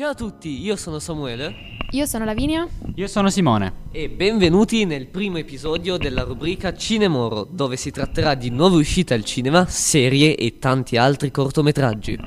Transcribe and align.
Ciao 0.00 0.12
a 0.12 0.14
tutti, 0.14 0.62
io 0.62 0.76
sono 0.76 0.98
Samuele 0.98 1.54
Io 1.90 2.06
sono 2.06 2.24
Lavinia. 2.24 2.66
Io 2.94 3.06
sono 3.06 3.28
Simone. 3.28 3.70
e 3.92 4.08
benvenuti 4.08 4.86
nel 4.86 5.06
primo 5.08 5.36
episodio 5.36 5.98
della 5.98 6.22
rubrica 6.22 6.74
Cinemoro, 6.74 7.46
dove 7.46 7.76
si 7.76 7.90
tratterà 7.90 8.32
di 8.32 8.48
nuove 8.48 8.76
uscite 8.76 9.12
al 9.12 9.24
cinema, 9.24 9.66
serie 9.66 10.36
e 10.36 10.58
tanti 10.58 10.96
altri 10.96 11.30
cortometraggi. 11.30 12.18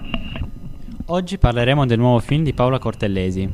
Oggi 1.05 1.39
parleremo 1.39 1.87
del 1.87 1.97
nuovo 1.97 2.19
film 2.19 2.43
di 2.43 2.53
Paola 2.53 2.77
Cortellesi, 2.77 3.51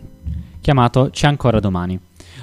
chiamato 0.60 1.12
C'è 1.14 1.28
ancora 1.28 1.62
domani, 1.62 1.98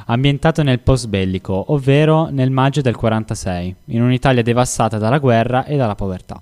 ambientato 0.06 0.62
nel 0.62 0.80
post 0.80 1.08
bellico, 1.08 1.74
ovvero 1.74 2.30
nel 2.30 2.50
maggio 2.50 2.80
del 2.80 2.96
46, 2.96 3.76
in 3.88 4.00
un'Italia 4.00 4.42
devastata 4.42 4.96
dalla 4.96 5.18
guerra 5.18 5.66
e 5.66 5.76
dalla 5.76 5.94
povertà. 5.94 6.40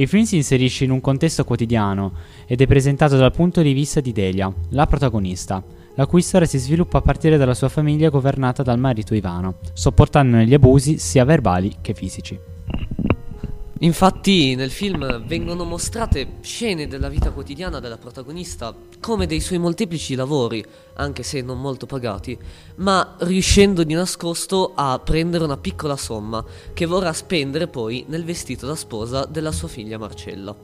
Il 0.00 0.06
film 0.06 0.22
si 0.22 0.36
inserisce 0.36 0.84
in 0.84 0.92
un 0.92 1.00
contesto 1.00 1.42
quotidiano 1.42 2.12
ed 2.46 2.60
è 2.60 2.68
presentato 2.68 3.16
dal 3.16 3.32
punto 3.32 3.62
di 3.62 3.72
vista 3.72 3.98
di 4.00 4.12
Delia, 4.12 4.52
la 4.70 4.86
protagonista, 4.86 5.60
la 5.96 6.06
cui 6.06 6.22
storia 6.22 6.46
si 6.46 6.58
sviluppa 6.58 6.98
a 6.98 7.00
partire 7.00 7.36
dalla 7.36 7.52
sua 7.52 7.68
famiglia 7.68 8.08
governata 8.08 8.62
dal 8.62 8.78
marito 8.78 9.16
Ivano, 9.16 9.56
sopportandone 9.72 10.46
gli 10.46 10.54
abusi 10.54 10.98
sia 10.98 11.24
verbali 11.24 11.78
che 11.80 11.94
fisici. 11.94 12.38
Infatti 13.80 14.56
nel 14.56 14.72
film 14.72 15.24
vengono 15.24 15.62
mostrate 15.62 16.38
scene 16.40 16.88
della 16.88 17.08
vita 17.08 17.30
quotidiana 17.30 17.78
della 17.78 17.96
protagonista, 17.96 18.74
come 18.98 19.26
dei 19.26 19.38
suoi 19.38 19.58
molteplici 19.58 20.16
lavori, 20.16 20.64
anche 20.94 21.22
se 21.22 21.42
non 21.42 21.60
molto 21.60 21.86
pagati, 21.86 22.36
ma 22.76 23.14
riuscendo 23.20 23.84
di 23.84 23.94
nascosto 23.94 24.72
a 24.74 24.98
prendere 24.98 25.44
una 25.44 25.58
piccola 25.58 25.96
somma 25.96 26.44
che 26.72 26.86
vorrà 26.86 27.12
spendere 27.12 27.68
poi 27.68 28.04
nel 28.08 28.24
vestito 28.24 28.66
da 28.66 28.74
sposa 28.74 29.24
della 29.26 29.52
sua 29.52 29.68
figlia 29.68 29.96
Marcella. 29.96 30.56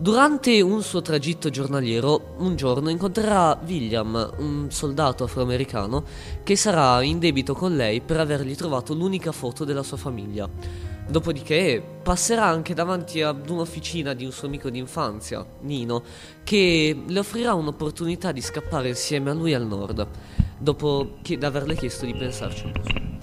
Durante 0.00 0.60
un 0.60 0.82
suo 0.82 1.00
tragitto 1.00 1.48
giornaliero, 1.48 2.34
un 2.38 2.56
giorno 2.56 2.90
incontrerà 2.90 3.58
William, 3.66 4.34
un 4.36 4.66
soldato 4.70 5.24
afroamericano, 5.24 6.04
che 6.42 6.56
sarà 6.56 7.02
in 7.02 7.18
debito 7.18 7.54
con 7.54 7.74
lei 7.74 8.02
per 8.02 8.20
avergli 8.20 8.54
trovato 8.54 8.92
l'unica 8.92 9.32
foto 9.32 9.64
della 9.64 9.82
sua 9.82 9.96
famiglia. 9.96 10.96
Dopodiché 11.10 11.82
passerà 12.02 12.44
anche 12.44 12.74
davanti 12.74 13.22
ad 13.22 13.48
un'officina 13.48 14.12
di 14.12 14.26
un 14.26 14.30
suo 14.30 14.46
amico 14.46 14.68
d'infanzia, 14.68 15.44
Nino, 15.60 16.02
che 16.44 17.02
le 17.06 17.18
offrirà 17.18 17.54
un'opportunità 17.54 18.30
di 18.30 18.42
scappare 18.42 18.88
insieme 18.88 19.30
a 19.30 19.32
lui 19.32 19.54
al 19.54 19.66
nord, 19.66 20.06
dopo 20.58 21.16
che- 21.22 21.38
averle 21.40 21.76
chiesto 21.76 22.04
di 22.04 22.14
pensarci 22.14 22.66
un 22.66 22.72
po' 22.72 22.82
su. 22.84 23.17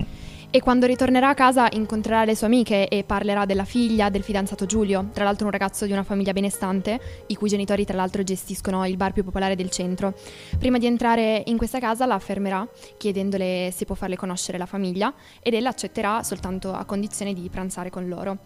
E 0.56 0.62
quando 0.62 0.86
ritornerà 0.86 1.28
a 1.28 1.34
casa 1.34 1.68
incontrerà 1.74 2.24
le 2.24 2.34
sue 2.34 2.48
amiche 2.48 2.88
e 2.88 3.04
parlerà 3.04 3.44
della 3.44 3.66
figlia 3.66 4.08
del 4.08 4.24
fidanzato 4.24 4.66
Giulio, 4.66 5.10
tra 5.12 5.26
l'altro 5.26 5.48
un 5.48 5.52
ragazzo 5.52 5.86
di 5.86 5.92
una 5.92 6.04
famiglia 6.04 6.32
benestante, 6.32 6.98
i 7.28 7.36
cui 7.36 7.50
genitori 7.50 7.84
tra 7.84 7.98
l'altro 7.98 8.24
gestiscono 8.24 8.86
il 8.86 8.96
bar 8.96 9.12
più 9.12 9.26
popolare 9.26 9.58
del 9.58 9.70
centro. 9.70 10.14
Prima 10.58 10.78
di 10.78 10.86
entrare 10.86 11.44
in 11.48 11.58
questa 11.58 11.80
casa 11.80 12.06
la 12.06 12.18
fermerà 12.20 12.66
chiedendole 12.96 13.70
se 13.74 13.84
può 13.84 13.96
farle 13.96 14.16
conoscere 14.16 14.58
la 14.58 14.66
famiglia 14.66 15.14
ed 15.42 15.56
ella 15.56 15.68
accetterà 15.68 16.24
soltanto 16.24 16.72
a 16.72 16.86
condizione 16.86 17.34
di 17.34 17.50
pranzare 17.50 17.90
con 17.90 18.08
loro. 18.08 18.38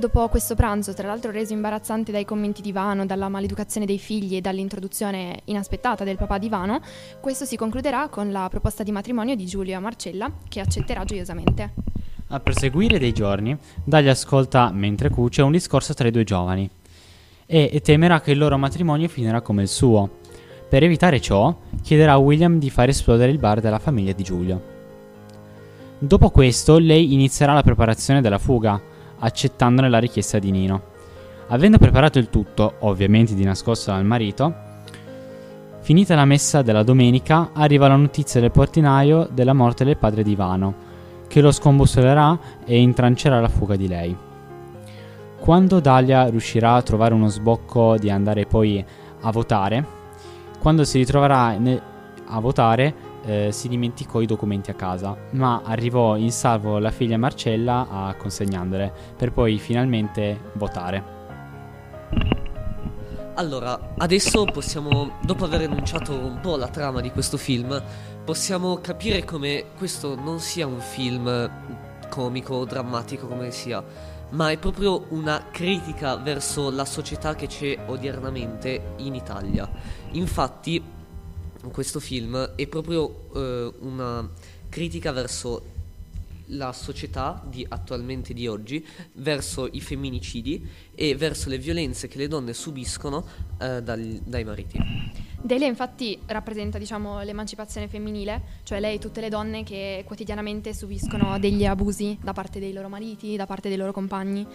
Dopo 0.00 0.26
questo 0.28 0.54
pranzo, 0.54 0.94
tra 0.94 1.08
l'altro 1.08 1.30
reso 1.30 1.52
imbarazzante 1.52 2.10
dai 2.10 2.24
commenti 2.24 2.62
di 2.62 2.70
Ivano, 2.70 3.04
dalla 3.04 3.28
maleducazione 3.28 3.84
dei 3.84 3.98
figli 3.98 4.34
e 4.34 4.40
dall'introduzione 4.40 5.40
inaspettata 5.44 6.04
del 6.04 6.16
papà 6.16 6.38
di 6.38 6.46
Ivano, 6.46 6.80
questo 7.20 7.44
si 7.44 7.54
concluderà 7.54 8.08
con 8.08 8.32
la 8.32 8.46
proposta 8.48 8.82
di 8.82 8.92
matrimonio 8.92 9.34
di 9.36 9.44
Giulio 9.44 9.76
a 9.76 9.80
Marcella, 9.80 10.32
che 10.48 10.60
accetterà 10.60 11.04
gioiosamente. 11.04 11.74
A 12.28 12.40
proseguire 12.40 12.98
dei 12.98 13.12
giorni, 13.12 13.54
Dagli 13.84 14.08
ascolta, 14.08 14.70
mentre 14.72 15.10
cuce, 15.10 15.42
un 15.42 15.52
discorso 15.52 15.92
tra 15.92 16.08
i 16.08 16.10
due 16.10 16.24
giovani 16.24 16.68
e 17.44 17.80
temerà 17.84 18.22
che 18.22 18.30
il 18.30 18.38
loro 18.38 18.56
matrimonio 18.56 19.06
finirà 19.06 19.42
come 19.42 19.60
il 19.60 19.68
suo. 19.68 20.08
Per 20.66 20.82
evitare 20.82 21.20
ciò, 21.20 21.54
chiederà 21.82 22.12
a 22.12 22.16
William 22.16 22.58
di 22.58 22.70
far 22.70 22.88
esplodere 22.88 23.32
il 23.32 23.38
bar 23.38 23.60
della 23.60 23.78
famiglia 23.78 24.12
di 24.12 24.22
Giulio. 24.22 24.62
Dopo 25.98 26.30
questo, 26.30 26.78
lei 26.78 27.12
inizierà 27.12 27.52
la 27.52 27.62
preparazione 27.62 28.22
della 28.22 28.38
fuga, 28.38 28.80
accettandone 29.20 29.88
la 29.88 29.98
richiesta 29.98 30.38
di 30.38 30.50
Nino. 30.50 30.82
Avendo 31.48 31.78
preparato 31.78 32.18
il 32.18 32.28
tutto, 32.28 32.74
ovviamente 32.80 33.34
di 33.34 33.44
nascosto 33.44 33.90
dal 33.90 34.04
marito, 34.04 34.54
finita 35.80 36.14
la 36.14 36.24
messa 36.24 36.62
della 36.62 36.82
domenica, 36.82 37.50
arriva 37.52 37.88
la 37.88 37.96
notizia 37.96 38.40
del 38.40 38.50
portinaio 38.50 39.28
della 39.32 39.52
morte 39.52 39.84
del 39.84 39.96
padre 39.96 40.22
di 40.22 40.32
Ivano, 40.32 40.74
che 41.26 41.40
lo 41.40 41.50
scombussolerà 41.50 42.38
e 42.64 42.78
intrancerà 42.78 43.40
la 43.40 43.48
fuga 43.48 43.76
di 43.76 43.88
lei. 43.88 44.16
Quando 45.38 45.80
Dalia 45.80 46.28
riuscirà 46.28 46.74
a 46.74 46.82
trovare 46.82 47.14
uno 47.14 47.28
sbocco 47.28 47.96
di 47.96 48.10
andare 48.10 48.46
poi 48.46 48.84
a 49.22 49.30
votare, 49.32 49.84
quando 50.60 50.84
si 50.84 50.98
ritroverà 50.98 51.56
a 52.26 52.40
votare 52.40 52.94
eh, 53.24 53.52
si 53.52 53.68
dimenticò 53.68 54.20
i 54.20 54.26
documenti 54.26 54.70
a 54.70 54.74
casa, 54.74 55.16
ma 55.30 55.62
arrivò 55.64 56.16
in 56.16 56.32
salvo 56.32 56.78
la 56.78 56.90
figlia 56.90 57.18
Marcella 57.18 57.86
a 57.88 58.14
consegnandole 58.14 58.92
per 59.16 59.32
poi 59.32 59.58
finalmente 59.58 60.50
votare. 60.54 61.18
Allora, 63.34 63.94
adesso 63.96 64.44
possiamo, 64.44 65.12
dopo 65.22 65.44
aver 65.44 65.62
enunciato 65.62 66.12
un 66.12 66.40
po' 66.40 66.56
la 66.56 66.68
trama 66.68 67.00
di 67.00 67.10
questo 67.10 67.38
film, 67.38 67.82
possiamo 68.24 68.78
capire 68.82 69.24
come 69.24 69.64
questo 69.78 70.14
non 70.14 70.40
sia 70.40 70.66
un 70.66 70.80
film 70.80 71.50
comico 72.10 72.56
o 72.56 72.64
drammatico 72.64 73.26
come 73.26 73.50
sia, 73.50 73.82
ma 74.30 74.50
è 74.50 74.58
proprio 74.58 75.06
una 75.10 75.46
critica 75.50 76.16
verso 76.16 76.70
la 76.70 76.84
società 76.84 77.34
che 77.34 77.46
c'è 77.46 77.78
odiernamente 77.86 78.92
in 78.98 79.14
Italia. 79.14 79.66
Infatti, 80.10 80.82
questo 81.68 82.00
film 82.00 82.36
è 82.54 82.66
proprio 82.66 83.30
eh, 83.34 83.72
una 83.80 84.28
critica 84.68 85.12
verso 85.12 85.78
la 86.52 86.72
società 86.72 87.44
di 87.48 87.64
attualmente 87.68 88.32
di 88.34 88.46
oggi 88.46 88.84
verso 89.14 89.68
i 89.70 89.80
femminicidi 89.80 90.66
e 90.94 91.14
verso 91.14 91.48
le 91.48 91.58
violenze 91.58 92.08
che 92.08 92.18
le 92.18 92.28
donne 92.28 92.54
subiscono 92.54 93.24
eh, 93.58 93.82
dal- 93.82 94.20
dai 94.24 94.44
mariti. 94.44 94.78
Delia 95.42 95.66
infatti 95.66 96.20
rappresenta 96.26 96.76
diciamo, 96.76 97.22
l'emancipazione 97.22 97.88
femminile, 97.88 98.42
cioè 98.62 98.78
lei 98.78 98.96
e 98.96 98.98
tutte 98.98 99.22
le 99.22 99.30
donne 99.30 99.64
che 99.64 100.04
quotidianamente 100.06 100.74
subiscono 100.74 101.38
degli 101.38 101.64
abusi 101.64 102.18
da 102.20 102.34
parte 102.34 102.60
dei 102.60 102.74
loro 102.74 102.90
mariti, 102.90 103.36
da 103.36 103.46
parte 103.46 103.68
dei 103.68 103.78
loro 103.78 103.90
compagni. 103.90 104.46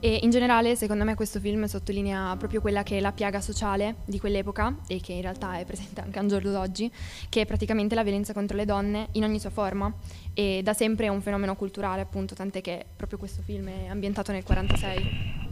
E 0.00 0.18
in 0.22 0.30
generale, 0.30 0.74
secondo 0.74 1.04
me, 1.04 1.14
questo 1.14 1.38
film 1.38 1.66
sottolinea 1.66 2.34
proprio 2.36 2.60
quella 2.60 2.82
che 2.82 2.98
è 2.98 3.00
la 3.00 3.12
piaga 3.12 3.40
sociale 3.40 3.96
di 4.04 4.18
quell'epoca 4.18 4.78
e 4.88 5.00
che 5.00 5.12
in 5.12 5.22
realtà 5.22 5.58
è 5.58 5.64
presente 5.64 6.00
anche 6.00 6.18
al 6.18 6.26
giorno 6.26 6.50
d'oggi, 6.50 6.90
che 7.28 7.42
è 7.42 7.46
praticamente 7.46 7.94
la 7.94 8.02
violenza 8.02 8.32
contro 8.32 8.56
le 8.56 8.64
donne 8.64 9.08
in 9.12 9.22
ogni 9.22 9.38
sua 9.38 9.50
forma. 9.50 9.92
E 10.34 10.62
da 10.64 10.74
sempre 10.74 11.06
è 11.06 11.10
un 11.10 11.22
fenomeno 11.22 11.54
culturale, 11.54 12.00
appunto, 12.00 12.34
tant'è 12.34 12.60
che 12.60 12.84
proprio 12.96 13.18
questo 13.18 13.40
film 13.40 13.68
è 13.68 13.86
ambientato 13.86 14.32
nel 14.32 14.42
46. 14.42 15.43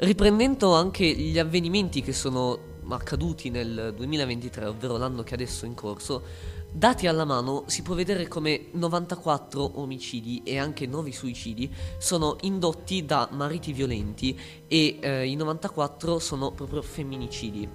Riprendendo 0.00 0.74
anche 0.74 1.04
gli 1.04 1.40
avvenimenti 1.40 2.02
che 2.02 2.12
sono 2.12 2.76
accaduti 2.90 3.50
nel 3.50 3.92
2023, 3.96 4.66
ovvero 4.66 4.96
l'anno 4.96 5.24
che 5.24 5.34
adesso 5.34 5.64
è 5.64 5.68
in 5.68 5.74
corso, 5.74 6.22
dati 6.70 7.08
alla 7.08 7.24
mano 7.24 7.64
si 7.66 7.82
può 7.82 7.96
vedere 7.96 8.28
come 8.28 8.66
94 8.70 9.80
omicidi 9.80 10.42
e 10.44 10.56
anche 10.56 10.86
9 10.86 11.10
suicidi 11.10 11.68
sono 11.98 12.36
indotti 12.42 13.04
da 13.04 13.28
mariti 13.32 13.72
violenti 13.72 14.38
e 14.68 14.98
eh, 15.00 15.26
i 15.26 15.34
94 15.34 16.20
sono 16.20 16.52
proprio 16.52 16.80
femminicidi. 16.80 17.68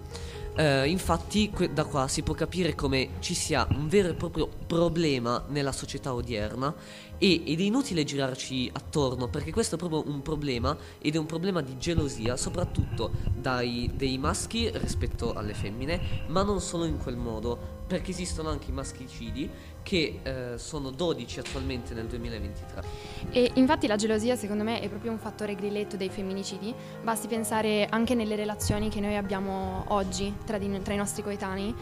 Eh, 0.55 0.87
infatti 0.87 1.49
que- 1.49 1.73
da 1.73 1.83
qua 1.83 2.07
si 2.07 2.21
può 2.21 2.35
capire 2.35 2.75
come 2.75 3.09
ci 3.21 3.33
sia 3.33 3.65
un 3.71 3.87
vero 3.87 4.09
e 4.09 4.13
proprio 4.13 4.47
problema 4.67 5.43
nella 5.47 5.71
società 5.71 6.13
odierna 6.13 6.75
e- 7.17 7.41
ed 7.43 7.59
è 7.59 7.63
inutile 7.63 8.03
girarci 8.03 8.69
attorno 8.71 9.29
perché 9.29 9.51
questo 9.51 9.75
è 9.75 9.77
proprio 9.79 10.03
un 10.05 10.21
problema 10.21 10.77
ed 10.99 11.15
è 11.15 11.17
un 11.17 11.25
problema 11.25 11.61
di 11.61 11.79
gelosia 11.79 12.37
soprattutto 12.37 13.11
dai, 13.35 13.89
dei 13.95 14.19
maschi 14.19 14.69
rispetto 14.75 15.33
alle 15.33 15.55
femmine 15.55 15.99
ma 16.27 16.43
non 16.43 16.61
solo 16.61 16.85
in 16.85 16.99
quel 16.99 17.17
modo 17.17 17.81
perché 17.93 18.09
esistono 18.09 18.49
anche 18.49 18.71
i 18.71 18.73
maschicidi 18.73 19.47
che 19.83 20.19
eh, 20.23 20.57
sono 20.57 20.89
12 20.89 21.39
attualmente 21.41 21.93
nel 21.93 22.07
2023 22.07 22.83
E 23.29 23.51
infatti 23.55 23.85
la 23.85 23.97
gelosia 23.97 24.35
secondo 24.35 24.63
me 24.63 24.79
è 24.79 24.89
proprio 24.89 25.11
un 25.11 25.19
fattore 25.19 25.53
grilletto 25.53 25.95
dei 25.95 26.09
femminicidi, 26.09 26.73
basti 27.03 27.27
pensare 27.27 27.85
anche 27.85 28.15
nelle 28.15 28.35
relazioni 28.35 28.89
che 28.89 28.99
noi 28.99 29.15
abbiamo 29.15 29.83
oggi 29.89 30.33
tra, 30.43 30.57
di- 30.57 30.81
tra 30.81 30.93
i 30.95 30.97
nostri 30.97 31.21
coetanei. 31.21 31.75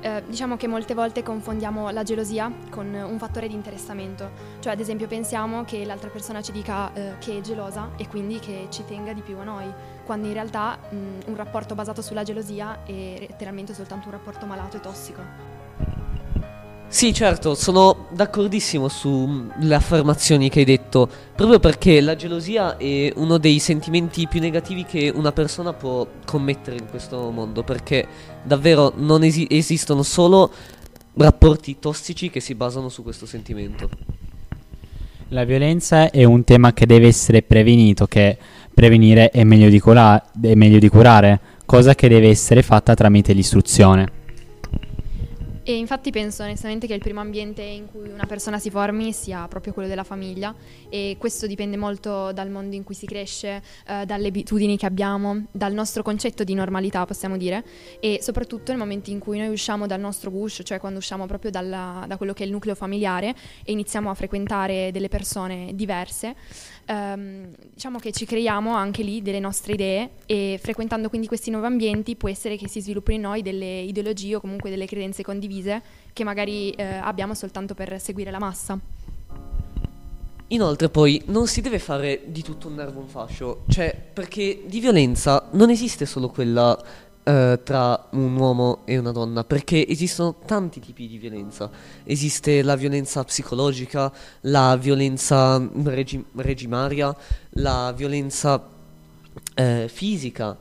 Eh, 0.00 0.22
diciamo 0.26 0.56
che 0.56 0.68
molte 0.68 0.94
volte 0.94 1.22
confondiamo 1.22 1.90
la 1.90 2.02
gelosia 2.02 2.50
con 2.70 2.94
un 2.94 3.18
fattore 3.18 3.48
di 3.48 3.54
interessamento, 3.54 4.30
cioè 4.60 4.72
ad 4.72 4.80
esempio 4.80 5.06
pensiamo 5.06 5.64
che 5.64 5.84
l'altra 5.84 6.08
persona 6.08 6.40
ci 6.40 6.52
dica 6.52 6.94
eh, 6.94 7.18
che 7.18 7.36
è 7.36 7.40
gelosa 7.42 7.90
e 7.96 8.06
quindi 8.06 8.38
che 8.38 8.68
ci 8.70 8.84
tenga 8.86 9.12
di 9.12 9.20
più 9.20 9.36
a 9.38 9.44
noi, 9.44 9.66
quando 10.06 10.28
in 10.28 10.32
realtà 10.32 10.78
mh, 10.88 10.96
un 11.26 11.36
rapporto 11.36 11.74
basato 11.74 12.00
sulla 12.00 12.22
gelosia 12.22 12.84
è 12.84 13.26
letteralmente 13.28 13.74
soltanto 13.74 14.06
un 14.06 14.12
rapporto 14.12 14.46
malato 14.46 14.76
e 14.76 14.80
tossico. 14.80 15.57
Sì, 16.90 17.12
certo, 17.12 17.54
sono 17.54 18.06
d'accordissimo 18.08 18.88
sulle 18.88 19.74
affermazioni 19.74 20.48
che 20.48 20.60
hai 20.60 20.64
detto, 20.64 21.06
proprio 21.36 21.60
perché 21.60 22.00
la 22.00 22.16
gelosia 22.16 22.78
è 22.78 23.12
uno 23.14 23.36
dei 23.36 23.58
sentimenti 23.58 24.26
più 24.26 24.40
negativi 24.40 24.84
che 24.84 25.12
una 25.14 25.30
persona 25.30 25.74
può 25.74 26.06
commettere 26.24 26.76
in 26.76 26.86
questo 26.88 27.30
mondo, 27.30 27.62
perché 27.62 28.06
davvero 28.42 28.94
non 28.96 29.22
esi- 29.22 29.46
esistono 29.50 30.02
solo 30.02 30.50
rapporti 31.14 31.76
tossici 31.78 32.30
che 32.30 32.40
si 32.40 32.54
basano 32.54 32.88
su 32.88 33.02
questo 33.02 33.26
sentimento. 33.26 33.90
La 35.28 35.44
violenza 35.44 36.10
è 36.10 36.24
un 36.24 36.42
tema 36.42 36.72
che 36.72 36.86
deve 36.86 37.06
essere 37.06 37.42
prevenito, 37.42 38.06
che 38.06 38.38
prevenire 38.72 39.28
è 39.28 39.44
meglio 39.44 39.68
di, 39.68 39.78
cura- 39.78 40.30
è 40.40 40.54
meglio 40.54 40.78
di 40.78 40.88
curare, 40.88 41.38
cosa 41.66 41.94
che 41.94 42.08
deve 42.08 42.30
essere 42.30 42.62
fatta 42.62 42.94
tramite 42.94 43.34
l'istruzione. 43.34 44.17
E 45.68 45.76
infatti 45.76 46.10
penso 46.10 46.44
onestamente 46.44 46.86
che 46.86 46.94
il 46.94 47.00
primo 47.00 47.20
ambiente 47.20 47.60
in 47.60 47.90
cui 47.90 48.08
una 48.08 48.24
persona 48.24 48.58
si 48.58 48.70
formi 48.70 49.12
sia 49.12 49.46
proprio 49.48 49.74
quello 49.74 49.86
della 49.86 50.02
famiglia 50.02 50.54
e 50.88 51.16
questo 51.18 51.46
dipende 51.46 51.76
molto 51.76 52.32
dal 52.32 52.48
mondo 52.48 52.74
in 52.74 52.84
cui 52.84 52.94
si 52.94 53.04
cresce, 53.04 53.62
eh, 53.86 54.06
dalle 54.06 54.28
abitudini 54.28 54.78
che 54.78 54.86
abbiamo, 54.86 55.44
dal 55.50 55.74
nostro 55.74 56.02
concetto 56.02 56.42
di 56.42 56.54
normalità 56.54 57.04
possiamo 57.04 57.36
dire 57.36 57.62
e 58.00 58.20
soprattutto 58.22 58.70
nel 58.70 58.78
momento 58.78 59.10
in 59.10 59.18
cui 59.18 59.36
noi 59.36 59.48
usciamo 59.48 59.86
dal 59.86 60.00
nostro 60.00 60.30
guscio, 60.30 60.62
cioè 60.62 60.80
quando 60.80 61.00
usciamo 61.00 61.26
proprio 61.26 61.50
dalla, 61.50 62.02
da 62.08 62.16
quello 62.16 62.32
che 62.32 62.44
è 62.44 62.46
il 62.46 62.52
nucleo 62.52 62.74
familiare 62.74 63.34
e 63.62 63.70
iniziamo 63.70 64.08
a 64.08 64.14
frequentare 64.14 64.90
delle 64.90 65.08
persone 65.08 65.72
diverse 65.74 66.34
ehm, 66.86 67.50
diciamo 67.74 67.98
che 67.98 68.10
ci 68.12 68.24
creiamo 68.24 68.74
anche 68.74 69.02
lì 69.02 69.20
delle 69.20 69.38
nostre 69.38 69.74
idee 69.74 70.12
e 70.24 70.58
frequentando 70.60 71.10
quindi 71.10 71.26
questi 71.26 71.50
nuovi 71.50 71.66
ambienti 71.66 72.16
può 72.16 72.30
essere 72.30 72.56
che 72.56 72.68
si 72.68 72.80
sviluppino 72.80 73.16
in 73.16 73.22
noi 73.22 73.42
delle 73.42 73.80
ideologie 73.80 74.36
o 74.36 74.40
comunque 74.40 74.70
delle 74.70 74.86
credenze 74.86 75.22
condivise 75.22 75.57
che 76.12 76.24
magari 76.24 76.70
eh, 76.70 76.84
abbiamo 76.84 77.34
soltanto 77.34 77.74
per 77.74 78.00
seguire 78.00 78.30
la 78.30 78.38
massa. 78.38 78.78
Inoltre 80.48 80.88
poi 80.88 81.22
non 81.26 81.46
si 81.46 81.60
deve 81.60 81.78
fare 81.78 82.22
di 82.26 82.42
tutto 82.42 82.68
un 82.68 82.74
nervo 82.74 83.00
un 83.00 83.08
fascio, 83.08 83.64
cioè 83.68 83.94
perché 84.12 84.62
di 84.66 84.80
violenza 84.80 85.48
non 85.52 85.68
esiste 85.68 86.06
solo 86.06 86.30
quella 86.30 86.82
eh, 87.22 87.60
tra 87.62 88.06
un 88.12 88.34
uomo 88.36 88.80
e 88.86 88.96
una 88.96 89.12
donna, 89.12 89.44
perché 89.44 89.86
esistono 89.86 90.36
tanti 90.46 90.80
tipi 90.80 91.06
di 91.06 91.18
violenza. 91.18 91.70
Esiste 92.02 92.62
la 92.62 92.76
violenza 92.76 93.22
psicologica, 93.24 94.10
la 94.42 94.74
violenza 94.76 95.62
regi- 95.82 96.24
regimaria, 96.36 97.14
la 97.50 97.92
violenza 97.94 98.66
eh, 99.54 99.90
fisica, 99.92 100.56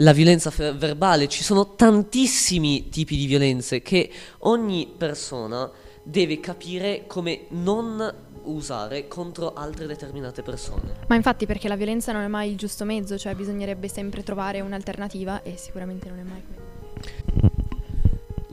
la 0.00 0.12
violenza 0.12 0.50
f- 0.50 0.76
verbale. 0.76 1.28
Ci 1.28 1.42
sono 1.42 1.74
tantissimi 1.74 2.88
tipi 2.88 3.16
di 3.16 3.26
violenze 3.26 3.80
che 3.82 4.10
ogni 4.40 4.92
persona 4.96 5.70
deve 6.02 6.40
capire 6.40 7.04
come 7.06 7.46
non 7.50 8.28
usare 8.42 9.06
contro 9.06 9.52
altre 9.52 9.86
determinate 9.86 10.42
persone. 10.42 10.96
Ma 11.06 11.14
infatti 11.14 11.46
perché 11.46 11.68
la 11.68 11.76
violenza 11.76 12.12
non 12.12 12.22
è 12.22 12.28
mai 12.28 12.50
il 12.50 12.56
giusto 12.56 12.84
mezzo, 12.84 13.18
cioè 13.18 13.34
bisognerebbe 13.34 13.88
sempre 13.88 14.22
trovare 14.22 14.60
un'alternativa 14.60 15.42
e 15.42 15.56
sicuramente 15.56 16.08
non 16.08 16.18
è 16.18 16.22
mai 16.22 16.42
quello. 16.46 16.68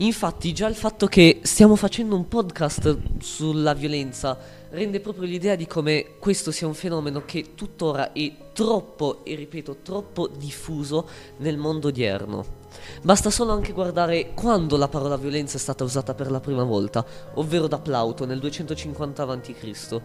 Infatti 0.00 0.52
già 0.52 0.68
il 0.68 0.76
fatto 0.76 1.06
che 1.08 1.40
stiamo 1.42 1.74
facendo 1.74 2.14
un 2.14 2.28
podcast 2.28 2.98
sulla 3.18 3.74
violenza 3.74 4.38
rende 4.70 5.00
proprio 5.00 5.24
l'idea 5.24 5.54
di 5.54 5.66
come 5.66 6.16
questo 6.18 6.50
sia 6.50 6.66
un 6.66 6.74
fenomeno 6.74 7.22
che 7.24 7.54
tuttora 7.54 8.12
è 8.12 8.32
troppo, 8.52 9.24
e 9.24 9.34
ripeto, 9.34 9.78
troppo 9.82 10.28
diffuso 10.28 11.08
nel 11.38 11.56
mondo 11.56 11.88
odierno. 11.88 12.56
Basta 13.02 13.30
solo 13.30 13.52
anche 13.52 13.72
guardare 13.72 14.32
quando 14.34 14.76
la 14.76 14.88
parola 14.88 15.16
violenza 15.16 15.56
è 15.56 15.60
stata 15.60 15.84
usata 15.84 16.14
per 16.14 16.30
la 16.30 16.40
prima 16.40 16.64
volta, 16.64 17.04
ovvero 17.34 17.66
da 17.66 17.78
Plauto 17.78 18.26
nel 18.26 18.38
250 18.38 19.22
a.C. 19.22 20.00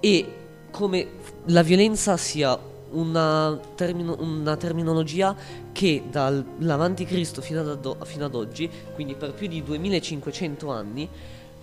e 0.00 0.34
come 0.70 1.08
la 1.46 1.62
sia 2.16 2.58
una, 2.90 3.58
termino, 3.74 4.16
una, 4.20 4.56
terminologia 4.56 5.36
che 5.72 6.04
dall'avanti 6.10 7.04
Cristo 7.04 7.40
fino 7.40 7.60
fino 8.02 8.24
ad, 8.24 8.34
oggi, 8.34 8.68
quindi 8.94 9.14
per 9.14 9.32
più 9.32 9.46
di 9.46 9.62
2500 9.62 10.70
anni, 10.70 11.08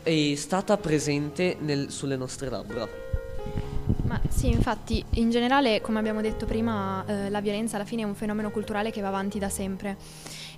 è 0.07 0.35
stata 0.35 0.77
presente 0.77 1.57
nel, 1.59 1.91
sulle 1.91 2.15
nostre 2.15 2.49
labbra. 2.49 2.87
Ma 4.03 4.21
sì, 4.29 4.47
infatti, 4.47 5.03
in 5.15 5.29
generale, 5.29 5.81
come 5.81 5.99
abbiamo 5.99 6.21
detto 6.21 6.45
prima, 6.45 7.03
eh, 7.05 7.29
la 7.29 7.41
violenza 7.41 7.75
alla 7.75 7.83
fine 7.83 8.03
è 8.03 8.05
un 8.05 8.15
fenomeno 8.15 8.49
culturale 8.49 8.89
che 8.89 9.01
va 9.01 9.09
avanti 9.09 9.37
da 9.37 9.49
sempre. 9.49 9.97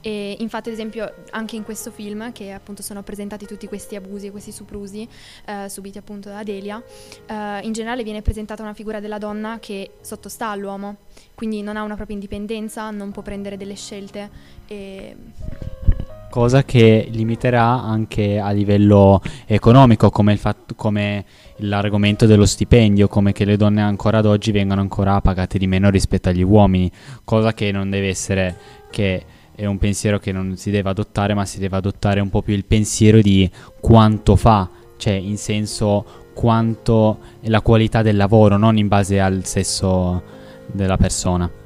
E 0.01 0.35
infatti, 0.39 0.69
ad 0.69 0.75
esempio, 0.75 1.11
anche 1.31 1.55
in 1.55 1.63
questo 1.63 1.89
film, 1.89 2.31
che 2.31 2.51
appunto 2.51 2.83
sono 2.83 3.01
presentati 3.01 3.47
tutti 3.47 3.67
questi 3.67 3.95
abusi 3.95 4.27
e 4.27 4.31
questi 4.31 4.51
soprusi 4.51 5.07
eh, 5.45 5.67
subiti 5.67 5.97
appunto 5.97 6.29
da 6.29 6.43
Delia, 6.43 6.81
eh, 7.25 7.59
in 7.63 7.71
generale 7.73 8.03
viene 8.03 8.21
presentata 8.21 8.61
una 8.61 8.75
figura 8.75 8.99
della 8.99 9.17
donna 9.17 9.57
che 9.59 9.93
sottostà 10.01 10.49
all'uomo, 10.49 10.97
quindi 11.33 11.63
non 11.63 11.75
ha 11.75 11.81
una 11.81 11.95
propria 11.95 12.15
indipendenza, 12.15 12.91
non 12.91 13.11
può 13.11 13.23
prendere 13.23 13.57
delle 13.57 13.75
scelte. 13.75 14.29
E 14.67 15.15
cosa 16.29 16.63
che 16.63 17.07
limiterà 17.11 17.81
anche 17.81 18.39
a 18.39 18.51
livello 18.51 19.21
economico, 19.45 20.09
come, 20.09 20.37
fatto, 20.37 20.75
come, 20.75 21.25
l'argomento 21.57 22.25
dello 22.25 22.45
stipendio, 22.45 23.07
come 23.07 23.31
che 23.31 23.45
le 23.45 23.57
donne 23.57 23.81
ancora 23.81 24.19
ad 24.19 24.25
oggi 24.25 24.51
vengono 24.51 24.81
ancora 24.81 25.19
pagate 25.21 25.57
di 25.57 25.67
meno 25.67 25.89
rispetto 25.89 26.29
agli 26.29 26.43
uomini, 26.43 26.91
cosa 27.23 27.53
che 27.53 27.71
non 27.71 27.89
deve 27.89 28.07
essere, 28.09 28.55
che 28.89 29.25
è 29.55 29.65
un 29.65 29.77
pensiero 29.77 30.19
che 30.19 30.31
non 30.31 30.55
si 30.55 30.71
deve 30.71 30.89
adottare, 30.89 31.33
ma 31.33 31.45
si 31.45 31.59
deve 31.59 31.77
adottare 31.77 32.19
un 32.19 32.29
po' 32.29 32.41
più 32.41 32.53
il 32.53 32.65
pensiero 32.65 33.19
di 33.21 33.49
quanto 33.79 34.35
fa, 34.35 34.69
cioè 34.97 35.13
in 35.13 35.37
senso 35.37 36.27
quanto 36.33 37.19
è 37.41 37.49
la 37.49 37.61
qualità 37.61 38.01
del 38.01 38.15
lavoro, 38.15 38.55
non 38.55 38.77
in 38.77 38.87
base 38.87 39.19
al 39.19 39.43
sesso 39.45 40.21
della 40.71 40.95
persona. 40.95 41.58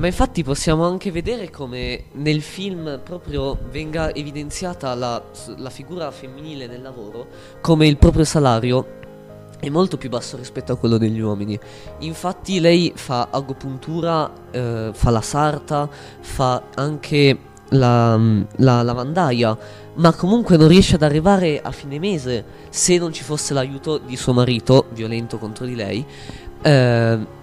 Ma 0.00 0.06
infatti 0.06 0.42
possiamo 0.42 0.86
anche 0.86 1.12
vedere 1.12 1.50
come 1.50 2.04
nel 2.12 2.40
film 2.40 3.02
proprio 3.04 3.58
venga 3.70 4.14
evidenziata 4.14 4.94
la, 4.94 5.22
la, 5.58 5.68
figura 5.68 6.10
femminile 6.10 6.66
nel 6.66 6.80
lavoro 6.80 7.26
come 7.60 7.86
il 7.86 7.98
proprio 7.98 8.24
salario 8.24 8.98
è 9.60 9.68
molto 9.68 9.98
più 9.98 10.08
basso 10.08 10.38
rispetto 10.38 10.72
a 10.72 10.78
quello 10.78 10.96
degli 10.96 11.20
uomini. 11.20 11.58
Infatti 11.98 12.60
lei 12.60 12.92
fa 12.94 13.28
agopuntura, 13.30 14.32
eh, 14.50 14.88
fa 14.94 15.10
la 15.10 15.20
sarta, 15.20 15.86
fa 16.20 16.62
anche 16.76 17.38
la, 17.68 18.18
la 18.56 18.80
lavandaia, 18.80 19.58
ma 19.96 20.14
comunque 20.14 20.56
non 20.56 20.68
riesce 20.68 20.94
ad 20.94 21.02
arrivare 21.02 21.60
a 21.60 21.72
fine 21.72 21.98
mese 21.98 22.42
se 22.70 22.96
non 22.96 23.12
ci 23.12 23.22
fosse 23.22 23.52
l'aiuto 23.52 23.98
di 23.98 24.16
suo 24.16 24.32
marito, 24.32 24.86
violento 24.94 25.36
contro 25.36 25.66
di 25.66 25.74
lei. 25.74 26.06
Eh, 26.62 27.38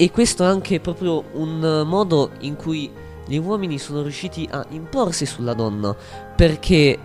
e 0.00 0.10
questo 0.10 0.44
è 0.44 0.46
anche 0.46 0.80
proprio 0.80 1.22
un 1.34 1.82
modo 1.84 2.30
in 2.38 2.56
cui 2.56 2.90
gli 3.26 3.36
uomini 3.36 3.78
sono 3.78 4.00
riusciti 4.00 4.48
a 4.50 4.64
imporsi 4.70 5.26
sulla 5.26 5.52
donna, 5.52 5.94
perché 6.34 6.98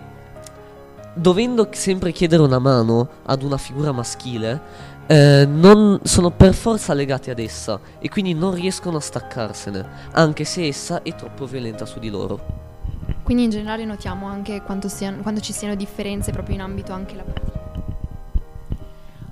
dovendo 1.12 1.68
sempre 1.72 2.10
chiedere 2.12 2.42
una 2.42 2.58
mano 2.58 3.06
ad 3.26 3.42
una 3.42 3.58
figura 3.58 3.92
maschile, 3.92 4.62
eh, 5.08 5.44
non 5.46 6.00
sono 6.04 6.30
per 6.30 6.54
forza 6.54 6.94
legati 6.94 7.28
ad 7.28 7.38
essa 7.38 7.78
e 7.98 8.08
quindi 8.08 8.32
non 8.32 8.54
riescono 8.54 8.96
a 8.96 9.00
staccarsene, 9.00 9.86
anche 10.12 10.44
se 10.44 10.66
essa 10.66 11.02
è 11.02 11.14
troppo 11.14 11.44
violenta 11.44 11.84
su 11.84 11.98
di 11.98 12.08
loro. 12.08 12.40
Quindi 13.22 13.44
in 13.44 13.50
generale 13.50 13.84
notiamo 13.84 14.26
anche 14.26 14.62
siano, 14.86 15.20
quando 15.20 15.40
ci 15.40 15.52
siano 15.52 15.74
differenze 15.74 16.32
proprio 16.32 16.54
in 16.54 16.62
ambito 16.62 16.94
anche 16.94 17.14
lavorativo 17.14 17.56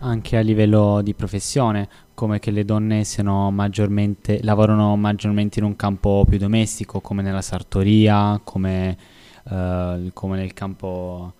anche 0.04 0.36
a 0.36 0.40
livello 0.40 1.00
di 1.02 1.14
professione, 1.14 1.88
come 2.14 2.38
che 2.38 2.50
le 2.50 2.64
donne 2.64 3.04
maggiormente, 3.50 4.40
lavorano 4.42 4.96
maggiormente 4.96 5.58
in 5.58 5.64
un 5.64 5.76
campo 5.76 6.24
più 6.28 6.38
domestico, 6.38 7.00
come 7.00 7.22
nella 7.22 7.42
sartoria, 7.42 8.40
come, 8.42 8.96
uh, 9.44 10.10
come 10.12 10.36
nel 10.36 10.52
campo 10.52 11.32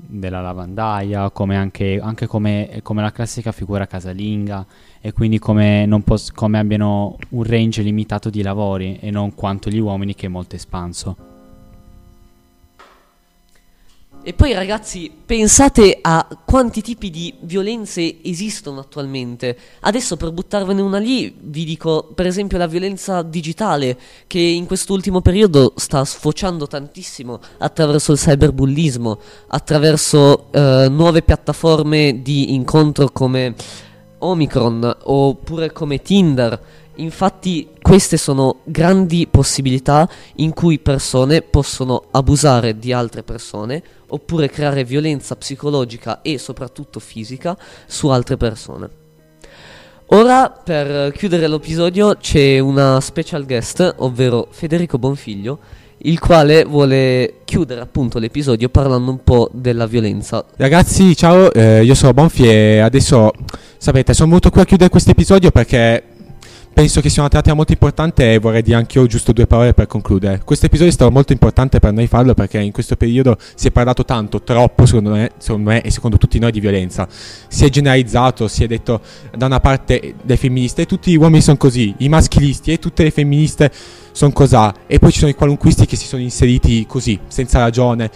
della 0.00 0.40
lavandaia, 0.40 1.30
come 1.30 1.56
anche, 1.56 1.98
anche 2.00 2.26
come, 2.26 2.80
come, 2.82 3.02
la 3.02 3.12
classica 3.12 3.52
figura 3.52 3.86
casalinga 3.86 4.64
e 5.00 5.12
quindi 5.12 5.38
come, 5.38 5.88
pos- 6.04 6.30
come 6.32 6.58
abbiano 6.58 7.16
un 7.30 7.42
range 7.42 7.82
limitato 7.82 8.30
di 8.30 8.42
lavori 8.42 8.98
e 9.00 9.10
non 9.10 9.34
quanto 9.34 9.70
gli 9.70 9.78
uomini 9.78 10.14
che 10.14 10.26
è 10.26 10.30
molto 10.30 10.56
espanso. 10.56 11.27
E 14.20 14.34
poi 14.34 14.52
ragazzi, 14.52 15.10
pensate 15.24 16.00
a 16.02 16.26
quanti 16.44 16.82
tipi 16.82 17.08
di 17.08 17.32
violenze 17.42 18.22
esistono 18.22 18.80
attualmente. 18.80 19.56
Adesso 19.80 20.16
per 20.16 20.32
buttarvene 20.32 20.82
una 20.82 20.98
lì 20.98 21.34
vi 21.40 21.64
dico 21.64 22.10
per 22.14 22.26
esempio 22.26 22.58
la 22.58 22.66
violenza 22.66 23.22
digitale 23.22 23.96
che 24.26 24.40
in 24.40 24.66
quest'ultimo 24.66 25.22
periodo 25.22 25.72
sta 25.76 26.04
sfociando 26.04 26.66
tantissimo 26.66 27.40
attraverso 27.58 28.12
il 28.12 28.18
cyberbullismo, 28.18 29.18
attraverso 29.46 30.52
eh, 30.52 30.88
nuove 30.90 31.22
piattaforme 31.22 32.20
di 32.20 32.52
incontro 32.54 33.08
come 33.10 33.54
Omicron 34.18 34.96
oppure 35.04 35.72
come 35.72 36.02
Tinder 36.02 36.60
Infatti 36.98 37.68
queste 37.80 38.16
sono 38.16 38.60
grandi 38.64 39.28
possibilità 39.30 40.08
in 40.36 40.52
cui 40.52 40.78
persone 40.78 41.42
possono 41.42 42.04
abusare 42.10 42.78
di 42.78 42.92
altre 42.92 43.22
persone 43.22 43.82
oppure 44.08 44.48
creare 44.48 44.84
violenza 44.84 45.36
psicologica 45.36 46.22
e 46.22 46.38
soprattutto 46.38 46.98
fisica 46.98 47.56
su 47.86 48.08
altre 48.08 48.36
persone. 48.36 48.90
Ora 50.06 50.50
per 50.50 51.12
chiudere 51.12 51.46
l'episodio 51.46 52.16
c'è 52.16 52.58
una 52.58 52.98
special 53.00 53.44
guest, 53.44 53.94
ovvero 53.98 54.48
Federico 54.50 54.98
Bonfiglio, 54.98 55.58
il 56.02 56.18
quale 56.18 56.64
vuole 56.64 57.40
chiudere 57.44 57.80
appunto 57.80 58.18
l'episodio 58.18 58.68
parlando 58.68 59.10
un 59.10 59.22
po' 59.22 59.50
della 59.52 59.86
violenza. 59.86 60.44
Ragazzi, 60.56 61.14
ciao, 61.14 61.52
eh, 61.52 61.84
io 61.84 61.94
sono 61.94 62.14
Bonfi 62.14 62.44
e 62.44 62.78
adesso 62.78 63.30
sapete, 63.76 64.14
sono 64.14 64.28
venuto 64.28 64.50
qui 64.50 64.60
a 64.60 64.64
chiudere 64.64 64.90
questo 64.90 65.10
episodio 65.10 65.50
perché 65.50 66.04
penso 66.78 67.00
che 67.00 67.08
sia 67.08 67.22
una 67.22 67.30
tratta 67.30 67.52
molto 67.54 67.72
importante 67.72 68.34
e 68.34 68.38
vorrei 68.38 68.62
dire 68.62 68.76
anche 68.76 68.98
io 68.98 69.06
giusto 69.06 69.32
due 69.32 69.48
parole 69.48 69.74
per 69.74 69.88
concludere. 69.88 70.42
Questo 70.44 70.66
episodio 70.66 70.92
è 70.92 70.94
stato 70.94 71.10
molto 71.10 71.32
importante 71.32 71.80
per 71.80 71.92
noi 71.92 72.06
farlo 72.06 72.34
perché 72.34 72.60
in 72.60 72.70
questo 72.70 72.94
periodo 72.94 73.36
si 73.56 73.66
è 73.66 73.72
parlato 73.72 74.04
tanto, 74.04 74.42
troppo 74.42 74.86
secondo 74.86 75.10
me, 75.10 75.32
secondo 75.38 75.70
me 75.70 75.82
e 75.82 75.90
secondo 75.90 76.18
tutti 76.18 76.38
noi 76.38 76.52
di 76.52 76.60
violenza. 76.60 77.08
Si 77.10 77.64
è 77.64 77.68
generalizzato, 77.68 78.46
si 78.46 78.62
è 78.62 78.68
detto 78.68 79.00
da 79.36 79.46
una 79.46 79.58
parte 79.58 80.14
dei 80.22 80.36
femministi 80.36 80.82
e 80.82 80.86
tutti 80.86 81.10
gli 81.10 81.16
uomini 81.16 81.40
sono 81.40 81.56
così, 81.56 81.92
i 81.98 82.08
maschilisti 82.08 82.70
e 82.70 82.78
tutte 82.78 83.02
le 83.02 83.10
femministe 83.10 83.72
sono 84.12 84.30
così 84.30 84.56
e 84.86 85.00
poi 85.00 85.10
ci 85.10 85.18
sono 85.18 85.32
i 85.32 85.34
qualunquisti 85.34 85.84
che 85.84 85.96
si 85.96 86.06
sono 86.06 86.22
inseriti 86.22 86.86
così, 86.86 87.18
senza 87.26 87.58
ragione 87.58 88.08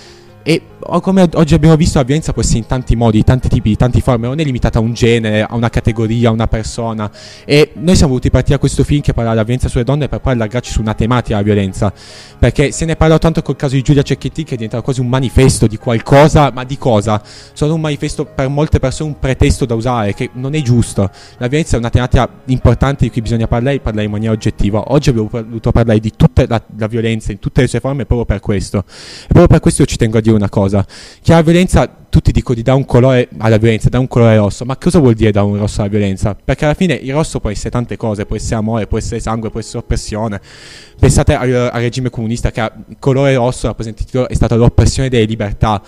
e 0.42 0.62
come 1.00 1.28
oggi 1.34 1.54
abbiamo 1.54 1.76
visto, 1.76 1.98
la 1.98 2.04
violenza 2.04 2.32
può 2.32 2.42
essere 2.42 2.58
in 2.58 2.66
tanti 2.66 2.96
modi, 2.96 3.22
tanti 3.22 3.48
tipi, 3.48 3.76
tante 3.76 4.00
forme, 4.00 4.26
non 4.26 4.40
è 4.40 4.44
limitata 4.44 4.78
a 4.78 4.82
un 4.82 4.92
genere, 4.92 5.42
a 5.42 5.54
una 5.54 5.70
categoria, 5.70 6.28
a 6.28 6.32
una 6.32 6.48
persona. 6.48 7.10
E 7.44 7.70
noi 7.74 7.94
siamo 7.94 8.08
voluti 8.08 8.30
partire 8.30 8.54
da 8.54 8.60
questo 8.60 8.82
film 8.82 9.00
che 9.00 9.12
parla 9.12 9.30
della 9.30 9.44
violenza 9.44 9.68
sulle 9.68 9.84
donne 9.84 10.08
per 10.08 10.20
poi 10.20 10.32
allargarci 10.32 10.72
su 10.72 10.80
una 10.80 10.94
tematica 10.94 11.36
della 11.36 11.54
violenza. 11.54 11.92
Perché 12.38 12.72
se 12.72 12.84
ne 12.84 12.96
parla 12.96 13.18
tanto 13.18 13.42
col 13.42 13.56
caso 13.56 13.74
di 13.74 13.82
Giulia 13.82 14.02
Cecchettin 14.02 14.44
che 14.44 14.54
è 14.54 14.56
diventato 14.56 14.82
quasi 14.82 15.00
un 15.00 15.08
manifesto 15.08 15.66
di 15.66 15.76
qualcosa, 15.76 16.50
ma 16.52 16.64
di 16.64 16.76
cosa? 16.76 17.22
Solo 17.52 17.74
un 17.74 17.80
manifesto 17.80 18.24
per 18.24 18.48
molte 18.48 18.80
persone, 18.80 19.10
un 19.10 19.18
pretesto 19.18 19.64
da 19.64 19.74
usare, 19.74 20.14
che 20.14 20.30
non 20.34 20.54
è 20.54 20.62
giusto. 20.62 21.08
La 21.38 21.46
violenza 21.46 21.76
è 21.76 21.78
una 21.78 21.90
tematica 21.90 22.28
importante 22.46 23.04
di 23.04 23.10
cui 23.10 23.22
bisogna 23.22 23.46
parlare 23.46 23.76
e 23.76 23.80
parlare 23.80 24.06
in 24.06 24.10
maniera 24.10 24.32
oggettiva. 24.32 24.92
Oggi 24.92 25.10
abbiamo 25.10 25.28
voluto 25.30 25.70
parlare 25.70 26.00
di 26.00 26.12
tutta 26.16 26.44
la, 26.48 26.60
la 26.76 26.86
violenza 26.88 27.30
in 27.30 27.38
tutte 27.38 27.60
le 27.60 27.68
sue 27.68 27.78
forme 27.78 28.04
proprio 28.04 28.26
per 28.26 28.40
questo. 28.40 28.78
E 28.78 29.26
proprio 29.28 29.46
per 29.46 29.60
questo 29.60 29.82
io 29.82 29.86
ci 29.86 29.96
tengo 29.96 30.18
a 30.18 30.20
dire 30.20 30.31
una 30.34 30.48
cosa. 30.48 30.84
Che 31.22 31.32
la 31.32 31.42
violenza, 31.42 32.01
tutti 32.12 32.30
dicono 32.30 32.56
di 32.56 32.62
dare 32.62 32.76
un 32.76 32.84
colore 32.84 33.30
alla 33.38 33.56
violenza, 33.56 33.88
dà 33.88 33.98
un 33.98 34.06
colore 34.06 34.36
rosso, 34.36 34.66
ma 34.66 34.76
cosa 34.76 34.98
vuol 34.98 35.14
dire 35.14 35.30
dare 35.30 35.46
un 35.46 35.56
rosso 35.56 35.80
alla 35.80 35.88
violenza? 35.88 36.34
Perché 36.34 36.66
alla 36.66 36.74
fine 36.74 36.92
il 36.92 37.10
rosso 37.10 37.40
può 37.40 37.48
essere 37.48 37.70
tante 37.70 37.96
cose, 37.96 38.26
può 38.26 38.36
essere 38.36 38.56
amore, 38.56 38.86
può 38.86 38.98
essere 38.98 39.18
sangue, 39.18 39.48
può 39.48 39.60
essere 39.60 39.78
oppressione. 39.78 40.38
Pensate 41.00 41.34
al, 41.34 41.70
al 41.72 41.80
regime 41.80 42.10
comunista 42.10 42.50
che 42.50 42.60
il 42.60 42.96
colore 42.98 43.34
rosso 43.34 43.66
rappresentativo 43.66 44.28
è 44.28 44.34
stata 44.34 44.56
l'oppressione 44.56 45.08
delle 45.08 45.24
libertà 45.24 45.80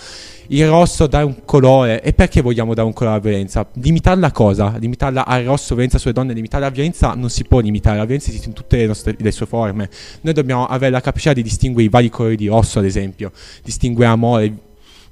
il 0.49 0.67
rosso 0.67 1.07
dà 1.07 1.25
un 1.25 1.45
colore. 1.45 2.03
E 2.03 2.13
perché 2.13 2.41
vogliamo 2.41 2.75
dare 2.75 2.87
un 2.87 2.93
colore 2.93 3.17
alla 3.17 3.25
violenza? 3.25 3.67
Limitarla 3.75 4.27
a 4.27 4.33
cosa? 4.33 4.77
Limitarla 4.79 5.27
al 5.27 5.45
rosso, 5.45 5.75
violenza 5.75 5.99
sulle 5.99 6.13
donne, 6.13 6.33
limitare 6.33 6.65
la 6.65 6.71
violenza 6.71 7.15
non 7.15 7.31
si 7.31 7.45
può 7.45 7.61
limitare, 7.61 7.97
la 7.97 8.05
violenza 8.05 8.31
esiste 8.31 8.49
in 8.49 8.55
tutte 8.55 8.77
le, 8.77 8.87
nostre, 8.87 9.15
le 9.19 9.31
sue 9.31 9.47
forme. 9.47 9.89
Noi 10.23 10.33
dobbiamo 10.33 10.67
avere 10.67 10.91
la 10.91 11.01
capacità 11.01 11.33
di 11.33 11.43
distinguere 11.43 11.87
i 11.87 11.91
vari 11.91 12.09
colori 12.09 12.37
di 12.37 12.49
rosso, 12.49 12.79
ad 12.79 12.85
esempio, 12.85 13.31
distinguere 13.63 14.11
amore, 14.11 14.55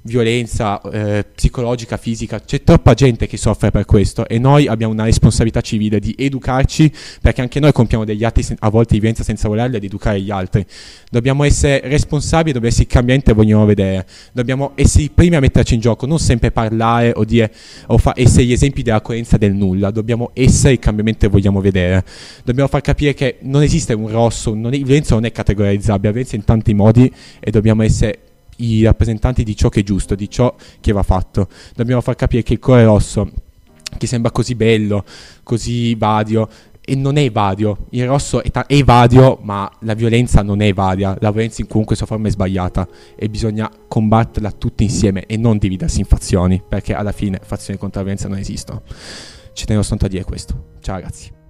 violenza 0.03 0.81
eh, 0.81 1.25
psicologica, 1.33 1.97
fisica, 1.97 2.39
c'è 2.39 2.63
troppa 2.63 2.93
gente 2.93 3.27
che 3.27 3.37
soffre 3.37 3.71
per 3.71 3.85
questo 3.85 4.27
e 4.27 4.37
noi 4.37 4.67
abbiamo 4.67 4.91
una 4.91 5.05
responsabilità 5.05 5.61
civile 5.61 5.99
di 5.99 6.13
educarci 6.17 6.91
perché 7.21 7.41
anche 7.41 7.59
noi 7.59 7.71
compiamo 7.71 8.03
degli 8.03 8.23
atti 8.23 8.45
a 8.59 8.69
volte 8.69 8.93
di 8.93 8.99
violenza 8.99 9.23
senza 9.23 9.47
volerli 9.47 9.77
ed 9.77 9.83
educare 9.83 10.19
gli 10.19 10.31
altri. 10.31 10.65
Dobbiamo 11.09 11.43
essere 11.43 11.81
responsabili, 11.87 12.53
dobbiamo 12.53 12.67
essere 12.67 12.83
il 12.83 12.93
cambiamento 12.93 13.31
che 13.31 13.37
vogliamo 13.37 13.65
vedere, 13.65 14.05
dobbiamo 14.33 14.71
essere 14.75 15.03
i 15.03 15.09
primi 15.09 15.35
a 15.35 15.39
metterci 15.39 15.75
in 15.75 15.79
gioco, 15.79 16.05
non 16.05 16.19
sempre 16.19 16.51
parlare 16.51 17.13
o, 17.15 17.23
dire, 17.23 17.51
o 17.87 17.97
fa- 17.97 18.13
essere 18.15 18.43
gli 18.43 18.51
esempi 18.51 18.81
della 18.81 19.01
coerenza 19.01 19.37
del 19.37 19.53
nulla, 19.53 19.91
dobbiamo 19.91 20.31
essere 20.33 20.73
il 20.73 20.79
cambiamento 20.79 21.25
che 21.27 21.31
vogliamo 21.31 21.61
vedere. 21.61 22.03
Dobbiamo 22.43 22.67
far 22.67 22.81
capire 22.81 23.13
che 23.13 23.37
non 23.41 23.63
esiste 23.63 23.93
un 23.93 24.09
rosso, 24.09 24.53
non 24.53 24.73
è, 24.73 24.77
violenza 24.79 25.15
non 25.15 25.25
è 25.25 25.31
categorizzabile, 25.31 26.11
violenza 26.11 26.35
in 26.35 26.43
tanti 26.43 26.73
modi 26.73 27.11
e 27.39 27.51
dobbiamo 27.51 27.83
essere 27.83 28.19
i 28.57 28.83
rappresentanti 28.83 29.43
di 29.43 29.55
ciò 29.55 29.69
che 29.69 29.81
è 29.81 29.83
giusto, 29.83 30.15
di 30.15 30.29
ciò 30.29 30.55
che 30.79 30.91
va 30.91 31.03
fatto. 31.03 31.47
Dobbiamo 31.75 32.01
far 32.01 32.15
capire 32.15 32.43
che 32.43 32.53
il 32.53 32.59
cuore 32.59 32.83
rosso, 32.83 33.29
che 33.97 34.07
sembra 34.07 34.31
così 34.31 34.55
bello, 34.55 35.03
così 35.43 35.95
vadio, 35.95 36.49
e 36.85 36.95
non 36.95 37.17
è 37.17 37.31
vadio. 37.31 37.87
Il 37.91 38.05
rosso 38.05 38.43
è, 38.43 38.51
ta- 38.51 38.65
è, 38.65 38.83
vadio, 38.83 39.39
ma 39.41 39.71
la 39.81 39.93
violenza 39.93 40.41
non 40.41 40.61
è 40.61 40.73
varia. 40.73 41.15
La 41.19 41.31
violenza 41.31 41.61
in 41.61 41.67
qualunque 41.67 41.95
sua 41.95 42.05
forma 42.05 42.27
è 42.27 42.31
sbagliata 42.31 42.87
e 43.15 43.29
bisogna 43.29 43.71
combatterla 43.87 44.51
tutti 44.51 44.83
insieme 44.83 45.25
e 45.25 45.37
non 45.37 45.57
dividersi 45.57 45.99
in 45.99 46.05
fazioni, 46.05 46.61
perché 46.67 46.93
alla 46.93 47.13
fine 47.13 47.39
fazioni 47.41 47.79
contro 47.79 47.99
la 47.99 48.05
violenza 48.05 48.27
non 48.27 48.37
esistono. 48.37 48.83
Ci 49.53 49.65
tengo 49.65 49.81
soltanto 49.81 50.05
a 50.05 50.09
dire 50.09 50.23
questo. 50.23 50.71
Ciao 50.81 50.95
ragazzi. 50.95 51.42